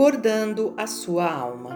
bordando 0.00 0.72
a 0.78 0.86
sua 0.86 1.30
alma. 1.30 1.68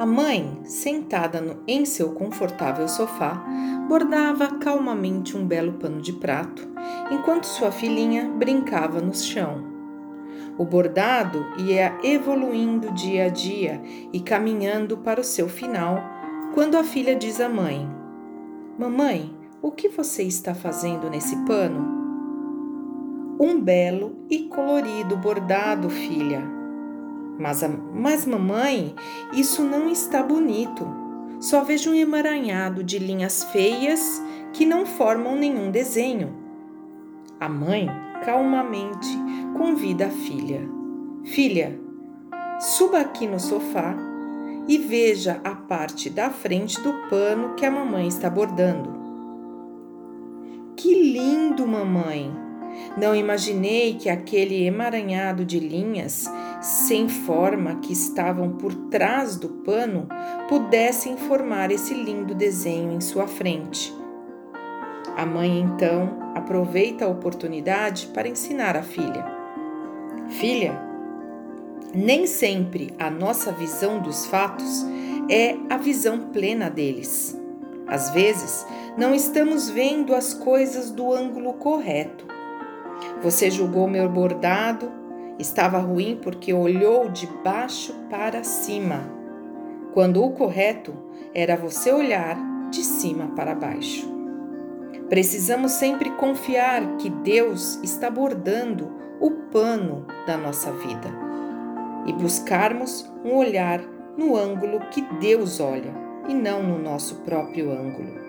A 0.00 0.04
mãe, 0.04 0.58
sentada 0.64 1.40
no, 1.40 1.62
em 1.64 1.84
seu 1.84 2.10
confortável 2.10 2.88
sofá, 2.88 3.40
bordava 3.88 4.48
calmamente 4.58 5.36
um 5.36 5.46
belo 5.46 5.74
pano 5.74 6.02
de 6.02 6.12
prato, 6.12 6.68
enquanto 7.12 7.44
sua 7.44 7.70
filhinha 7.70 8.28
brincava 8.30 9.00
no 9.00 9.14
chão. 9.14 9.62
O 10.58 10.64
bordado 10.64 11.46
ia 11.56 11.96
evoluindo 12.02 12.90
dia 12.90 13.26
a 13.26 13.28
dia 13.28 13.80
e 14.12 14.18
caminhando 14.18 14.98
para 14.98 15.20
o 15.20 15.24
seu 15.24 15.48
final, 15.48 16.02
quando 16.52 16.76
a 16.76 16.82
filha 16.82 17.14
diz 17.14 17.40
à 17.40 17.48
mãe: 17.48 17.88
Mamãe, 18.76 19.32
o 19.62 19.70
que 19.70 19.88
você 19.88 20.24
está 20.24 20.52
fazendo 20.52 21.08
nesse 21.08 21.36
pano? 21.44 21.97
Um 23.40 23.60
belo 23.60 24.26
e 24.28 24.44
colorido 24.44 25.16
bordado, 25.16 25.88
filha. 25.88 26.42
Mas, 27.38 27.62
mas 27.94 28.26
mamãe, 28.26 28.94
isso 29.32 29.62
não 29.62 29.88
está 29.88 30.22
bonito. 30.22 30.86
Só 31.38 31.62
vejo 31.62 31.92
um 31.92 31.94
emaranhado 31.94 32.82
de 32.82 32.98
linhas 32.98 33.44
feias 33.44 34.20
que 34.52 34.66
não 34.66 34.84
formam 34.84 35.36
nenhum 35.36 35.70
desenho. 35.70 36.34
A 37.38 37.48
mãe, 37.48 37.88
calmamente, 38.24 39.08
convida 39.56 40.06
a 40.06 40.10
filha: 40.10 40.68
Filha, 41.24 41.78
suba 42.58 42.98
aqui 42.98 43.28
no 43.28 43.38
sofá 43.38 43.94
e 44.66 44.78
veja 44.78 45.40
a 45.44 45.54
parte 45.54 46.10
da 46.10 46.28
frente 46.28 46.80
do 46.80 46.92
pano 47.08 47.54
que 47.54 47.64
a 47.64 47.70
mamãe 47.70 48.08
está 48.08 48.28
bordando. 48.28 48.98
Que 50.76 50.92
lindo, 51.12 51.66
mamãe! 51.66 52.47
Não 52.96 53.14
imaginei 53.14 53.94
que 53.94 54.08
aquele 54.08 54.64
emaranhado 54.64 55.44
de 55.44 55.58
linhas 55.58 56.30
sem 56.60 57.08
forma 57.08 57.76
que 57.76 57.92
estavam 57.92 58.52
por 58.52 58.74
trás 58.74 59.36
do 59.36 59.48
pano 59.48 60.08
pudessem 60.48 61.16
formar 61.16 61.70
esse 61.70 61.94
lindo 61.94 62.34
desenho 62.34 62.92
em 62.92 63.00
sua 63.00 63.26
frente. 63.26 63.94
A 65.16 65.26
mãe 65.26 65.60
então 65.60 66.32
aproveita 66.34 67.04
a 67.04 67.08
oportunidade 67.08 68.06
para 68.08 68.28
ensinar 68.28 68.76
a 68.76 68.82
filha: 68.82 69.24
Filha, 70.28 70.80
nem 71.94 72.26
sempre 72.26 72.94
a 72.98 73.10
nossa 73.10 73.50
visão 73.52 74.00
dos 74.00 74.26
fatos 74.26 74.84
é 75.30 75.56
a 75.68 75.76
visão 75.76 76.30
plena 76.30 76.70
deles. 76.70 77.38
Às 77.86 78.10
vezes, 78.10 78.66
não 78.96 79.14
estamos 79.14 79.70
vendo 79.70 80.14
as 80.14 80.34
coisas 80.34 80.90
do 80.90 81.12
ângulo 81.12 81.54
correto. 81.54 82.26
Você 83.22 83.50
julgou 83.50 83.88
meu 83.88 84.08
bordado, 84.08 84.90
estava 85.38 85.78
ruim 85.78 86.18
porque 86.22 86.52
olhou 86.52 87.08
de 87.08 87.26
baixo 87.44 87.94
para 88.10 88.44
cima, 88.44 89.10
quando 89.92 90.22
o 90.22 90.32
correto 90.32 90.94
era 91.34 91.56
você 91.56 91.92
olhar 91.92 92.36
de 92.70 92.82
cima 92.82 93.28
para 93.34 93.54
baixo. 93.54 94.08
Precisamos 95.08 95.72
sempre 95.72 96.10
confiar 96.10 96.96
que 96.98 97.08
Deus 97.08 97.80
está 97.82 98.10
bordando 98.10 98.92
o 99.20 99.30
pano 99.50 100.06
da 100.26 100.36
nossa 100.36 100.70
vida 100.72 101.08
e 102.06 102.12
buscarmos 102.12 103.10
um 103.24 103.36
olhar 103.36 103.80
no 104.16 104.36
ângulo 104.36 104.80
que 104.90 105.00
Deus 105.18 105.60
olha 105.60 105.92
e 106.28 106.34
não 106.34 106.62
no 106.62 106.78
nosso 106.78 107.16
próprio 107.16 107.70
ângulo. 107.70 108.27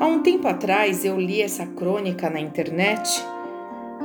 Há 0.00 0.06
um 0.06 0.22
tempo 0.22 0.48
atrás 0.48 1.04
eu 1.04 1.18
li 1.20 1.40
essa 1.40 1.66
crônica 1.66 2.28
na 2.28 2.40
internet 2.40 3.24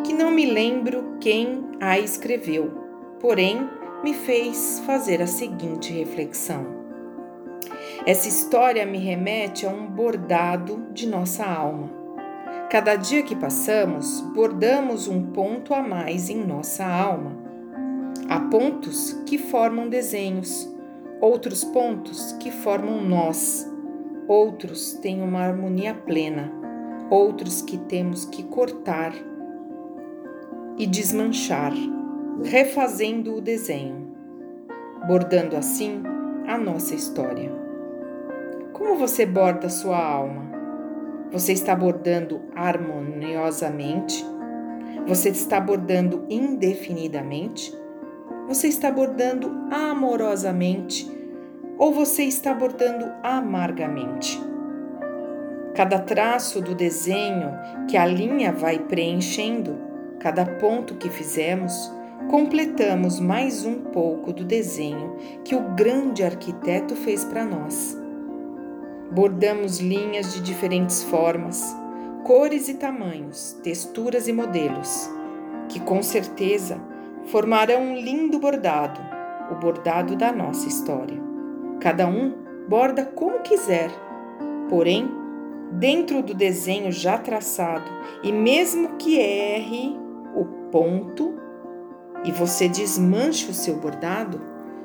que 0.06 0.14
não 0.14 0.30
me 0.30 0.46
lembro 0.46 1.18
quem 1.20 1.66
a 1.80 1.98
escreveu, 1.98 2.72
porém 3.20 3.68
me 4.04 4.14
fez 4.14 4.82
fazer 4.86 5.20
a 5.20 5.28
seguinte 5.28 5.92
reflexão. 5.92 6.66
Essa 8.06 8.28
história 8.28 8.86
me 8.86 9.00
remete 9.00 9.66
a 9.66 9.70
um 9.70 9.88
bordado 9.88 10.88
de 10.94 11.08
nossa 11.08 11.46
alma. 11.46 11.90
Cada 12.70 12.96
dia 12.96 13.24
que 13.24 13.36
passamos, 13.36 14.22
bordamos 14.34 15.08
um 15.08 15.32
ponto 15.32 15.74
a 15.74 15.82
mais 15.82 16.30
em 16.30 16.46
nossa 16.46 16.86
alma. 16.86 17.36
Há 18.30 18.40
pontos 18.42 19.14
que 19.26 19.40
formam 19.40 19.90
desenhos, 19.90 20.72
outros 21.20 21.64
pontos 21.64 22.32
que 22.40 22.52
formam 22.52 23.02
nós, 23.02 23.69
outros 24.30 24.94
têm 24.94 25.24
uma 25.24 25.40
harmonia 25.40 25.92
plena, 25.92 26.54
outros 27.10 27.64
que 27.64 27.80
temos 27.80 28.26
que 28.26 28.44
cortar 28.44 29.12
e 30.78 30.86
desmanchar, 30.86 31.74
refazendo 32.44 33.36
o 33.36 33.42
desenho, 33.42 34.16
bordando 35.08 35.58
assim 35.58 36.04
a 36.48 36.60
nossa 36.60 36.94
história. 36.94 37.52
Como 38.72 38.98
você 38.98 39.26
borda 39.26 39.68
sua 39.68 39.98
alma? 39.98 40.48
Você 41.32 41.54
está 41.54 41.76
bordando 41.76 42.40
harmoniosamente? 42.56 44.24
Você 45.08 45.30
está 45.30 45.60
bordando 45.60 46.28
indefinidamente? 46.30 47.76
Você 48.48 48.68
está 48.68 48.92
bordando 48.92 49.52
amorosamente 49.72 51.19
ou 51.80 51.94
você 51.94 52.24
está 52.24 52.54
bordando 52.54 53.10
amargamente? 53.24 54.40
Cada 55.74 55.98
traço 55.98 56.60
do 56.60 56.76
desenho 56.76 57.58
que 57.88 57.96
a 57.96 58.06
linha 58.06 58.52
vai 58.52 58.78
preenchendo, 58.78 59.78
cada 60.20 60.46
ponto 60.46 60.96
que 60.96 61.10
fizemos, 61.10 61.90
completamos 62.30 63.22
mais 63.22 63.64
um 63.64 63.76
pouco 63.76 64.34
do 64.34 64.44
desenho 64.44 65.16
que 65.46 65.56
o 65.56 65.74
grande 65.74 66.22
arquiteto 66.22 66.98
fez 66.98 67.24
para 67.24 67.46
nós. 67.46 67.98
Bordamos 69.10 69.80
linhas 69.80 70.34
de 70.34 70.42
diferentes 70.42 71.02
formas, 71.04 71.74
cores 72.26 72.68
e 72.68 72.74
tamanhos, 72.74 73.58
texturas 73.64 74.28
e 74.28 74.34
modelos, 74.34 75.10
que 75.70 75.80
com 75.80 76.04
certeza 76.04 76.78
formarão 77.28 77.82
um 77.84 77.96
lindo 77.96 78.38
bordado, 78.38 79.00
o 79.50 79.56
bordado 79.56 80.18
da 80.18 80.32
nossa 80.34 80.68
história. 80.68 81.29
Cada 81.80 82.08
um 82.08 82.34
borda 82.68 83.06
como 83.06 83.40
quiser, 83.40 83.90
porém, 84.70 85.10
dentro 85.72 86.22
do 86.22 86.34
desenho 86.34 86.92
já 86.92 87.18
traçado, 87.18 87.90
e 88.24 88.32
mesmo 88.32 88.98
que 88.98 89.18
erre 89.18 89.98
o 90.36 90.46
ponto 90.72 91.34
e 92.24 92.32
você 92.32 92.68
desmanche 92.68 93.50
o 93.50 93.54
seu 93.54 93.76
bordado, 93.78 94.42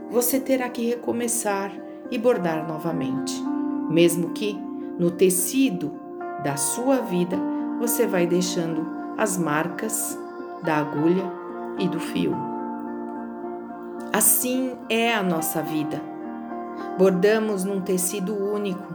você 0.09 0.39
terá 0.39 0.69
que 0.69 0.87
recomeçar 0.87 1.73
e 2.11 2.19
bordar 2.19 2.67
novamente, 2.69 3.35
mesmo 3.91 4.31
que 4.31 4.59
no 4.99 5.11
tecido 5.11 5.93
da 6.45 6.57
sua 6.57 6.99
vida 6.99 7.37
você 7.81 8.07
vai 8.07 8.27
deixando 8.27 8.87
as 9.17 9.37
marcas 9.37 10.19
da 10.63 10.77
agulha 10.77 11.25
e 11.79 11.89
do 11.89 11.99
fio. 11.99 12.35
Assim 14.13 14.77
é 14.89 15.13
a 15.13 15.23
nossa 15.23 15.61
vida. 15.61 16.14
Bordamos 16.99 17.65
num 17.65 17.81
tecido 17.81 18.35
único, 18.35 18.95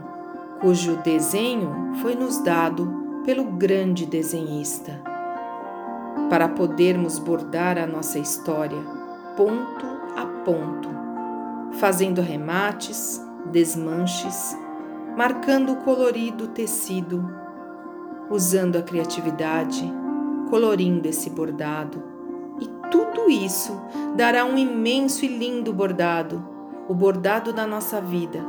cujo 0.60 0.96
desenho 1.02 1.94
foi 2.02 2.14
nos 2.14 2.38
dado 2.38 3.22
pelo 3.24 3.44
grande 3.44 4.06
desenhista. 4.06 5.00
Para 6.28 6.48
podermos 6.48 7.18
bordar 7.18 7.78
a 7.78 7.86
nossa 7.86 8.18
história 8.18 8.78
ponto 9.36 9.86
a 10.16 10.26
ponto, 10.44 10.88
fazendo 11.78 12.20
remates, 12.20 13.24
desmanches, 13.50 14.56
marcando 15.16 15.72
o 15.72 15.76
colorido 15.76 16.48
tecido, 16.48 17.28
usando 18.28 18.76
a 18.76 18.82
criatividade, 18.82 19.90
colorindo 20.48 21.08
esse 21.08 21.30
bordado 21.30 22.02
e 22.60 22.68
tudo 22.90 23.30
isso 23.30 23.80
dará 24.16 24.44
um 24.44 24.58
imenso 24.58 25.24
e 25.24 25.28
lindo 25.28 25.72
bordado, 25.72 26.44
o 26.90 26.94
bordado 26.94 27.52
da 27.52 27.68
nossa 27.68 28.00
vida. 28.00 28.44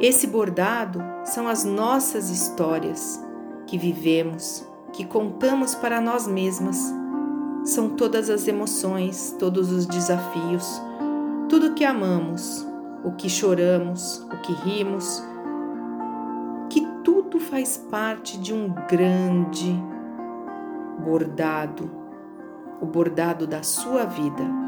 Esse 0.00 0.26
bordado 0.26 1.00
são 1.22 1.46
as 1.46 1.62
nossas 1.62 2.28
histórias 2.28 3.24
que 3.68 3.78
vivemos, 3.78 4.66
que 4.92 5.04
contamos 5.04 5.76
para 5.76 6.00
nós 6.00 6.26
mesmas. 6.26 6.92
São 7.62 7.90
todas 7.90 8.28
as 8.28 8.48
emoções, 8.48 9.36
todos 9.38 9.70
os 9.70 9.86
desafios, 9.86 10.82
tudo 11.48 11.74
que 11.74 11.84
amamos, 11.84 12.66
o 13.04 13.12
que 13.12 13.28
choramos, 13.28 14.18
o 14.24 14.40
que 14.40 14.52
rimos, 14.54 15.22
que 16.68 16.84
tudo 17.04 17.38
faz 17.38 17.76
parte 17.76 18.38
de 18.38 18.52
um 18.52 18.74
grande 18.90 19.72
bordado, 20.98 21.88
o 22.80 22.86
bordado 22.86 23.46
da 23.46 23.62
sua 23.62 24.04
vida. 24.04 24.67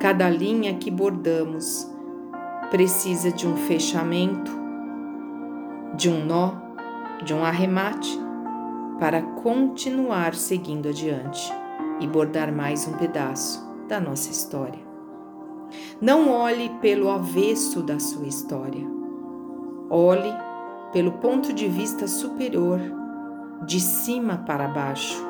Cada 0.00 0.28
linha 0.28 0.74
que 0.74 0.90
bordamos 0.90 1.90
precisa 2.70 3.32
de 3.32 3.46
um 3.46 3.56
fechamento, 3.56 4.52
de 5.94 6.10
um 6.10 6.24
nó, 6.24 6.52
de 7.24 7.32
um 7.32 7.44
arremate 7.44 8.18
para 9.00 9.22
continuar 9.22 10.34
seguindo 10.34 10.88
adiante. 10.88 11.52
e 11.98 12.06
bordar 12.06 12.52
mais 12.52 12.86
um 12.86 12.92
pedaço 12.92 13.66
da 13.88 13.98
nossa 13.98 14.30
história. 14.30 14.80
Não 16.00 16.30
olhe 16.30 16.68
pelo 16.80 17.08
avesso 17.08 17.82
da 17.82 17.98
sua 17.98 18.26
história. 18.26 18.86
Olhe 19.88 20.30
pelo 20.92 21.12
ponto 21.12 21.52
de 21.52 21.68
vista 21.68 22.06
superior, 22.06 22.78
de 23.64 23.80
cima 23.80 24.44
para 24.46 24.68
baixo. 24.68 25.24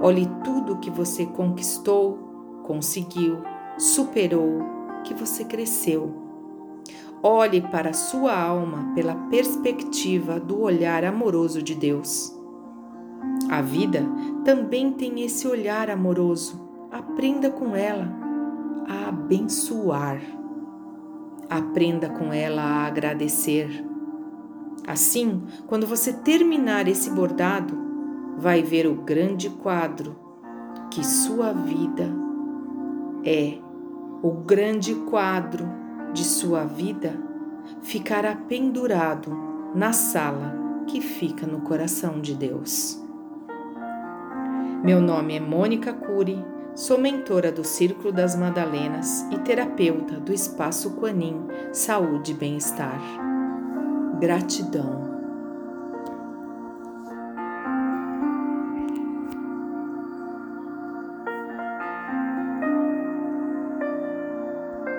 Olhe 0.00 0.30
tudo 0.44 0.78
que 0.78 0.90
você 0.90 1.26
conquistou, 1.26 2.16
conseguiu, 2.62 3.38
superou, 3.78 4.62
que 5.04 5.14
você 5.14 5.44
cresceu. 5.44 6.12
Olhe 7.22 7.60
para 7.62 7.90
a 7.90 7.94
sua 7.94 8.38
alma 8.38 8.92
pela 8.94 9.14
perspectiva 9.28 10.38
do 10.38 10.60
olhar 10.60 11.04
amoroso 11.04 11.62
de 11.62 11.74
Deus. 11.74 12.38
A 13.50 13.62
vida 13.62 14.04
também 14.44 14.92
tem 14.92 15.22
esse 15.22 15.48
olhar 15.48 15.88
amoroso. 15.90 16.60
Aprenda 16.90 17.50
com 17.50 17.74
ela 17.74 18.08
a 18.86 19.08
abençoar. 19.08 20.20
Aprenda 21.48 22.08
com 22.10 22.32
ela 22.32 22.62
a 22.62 22.86
agradecer. 22.86 23.84
Assim, 24.86 25.42
quando 25.66 25.86
você 25.86 26.12
terminar 26.12 26.88
esse 26.88 27.10
bordado, 27.10 27.74
vai 28.36 28.62
ver 28.62 28.86
o 28.86 28.96
grande 28.96 29.48
quadro 29.48 30.16
que 30.90 31.04
sua 31.04 31.52
vida 31.52 32.08
é. 33.24 33.63
O 34.24 34.30
grande 34.30 34.94
quadro 34.94 35.68
de 36.14 36.24
sua 36.24 36.64
vida 36.64 37.12
ficará 37.82 38.34
pendurado 38.34 39.30
na 39.74 39.92
sala 39.92 40.54
que 40.86 41.02
fica 41.02 41.46
no 41.46 41.60
coração 41.60 42.22
de 42.22 42.34
Deus. 42.34 42.98
Meu 44.82 44.98
nome 44.98 45.36
é 45.36 45.40
Mônica 45.40 45.92
Cury, 45.92 46.42
sou 46.74 46.96
mentora 46.96 47.52
do 47.52 47.64
Círculo 47.64 48.10
das 48.10 48.34
Madalenas 48.34 49.26
e 49.30 49.38
terapeuta 49.40 50.18
do 50.18 50.32
Espaço 50.32 50.92
Quanin 50.92 51.46
Saúde 51.70 52.32
e 52.32 52.34
Bem-Estar. 52.34 53.02
Gratidão. 54.18 55.13